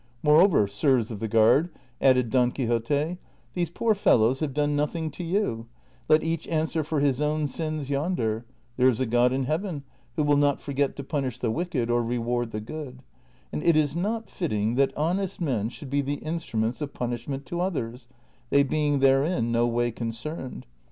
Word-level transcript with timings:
Moreover, 0.23 0.67
sirs 0.67 1.11
of 1.11 1.19
the 1.19 1.27
guard," 1.27 1.69
added 2.01 2.31
Don 2.31 2.51
Quixote," 2.51 3.19
these 3.53 3.69
poor 3.69 3.93
fellows 3.93 4.39
have 4.39 4.51
done 4.51 4.75
nothing 4.75 5.11
to 5.11 5.23
you; 5.23 5.67
let 6.09 6.23
each 6.23 6.47
answer 6.47 6.83
for 6.83 7.01
his 7.01 7.21
own 7.21 7.47
sins 7.47 7.87
yonder; 7.87 8.43
there 8.77 8.89
is 8.89 8.99
a 8.99 9.05
God 9.05 9.31
in 9.31 9.43
heaven 9.43 9.83
who 10.15 10.23
will 10.23 10.37
not 10.37 10.59
forget 10.59 10.95
to 10.95 11.03
punish 11.03 11.37
the 11.37 11.51
wicked 11.51 11.91
or 11.91 12.01
reward 12.03 12.49
the 12.49 12.61
good; 12.61 13.03
and 13.53 13.61
it 13.61 13.77
is 13.77 13.95
not 13.95 14.27
fitting 14.27 14.73
that 14.73 14.91
honest 14.97 15.39
men 15.39 15.69
should 15.69 15.91
be 15.91 16.01
the 16.01 16.15
instruments 16.15 16.81
of 16.81 16.95
punish 16.95 17.27
ment 17.27 17.45
to 17.45 17.61
others, 17.61 18.07
they 18.49 18.63
being 18.63 19.01
therein 19.01 19.51
no 19.51 19.67
way 19.67 19.91
concerned. 19.91 20.65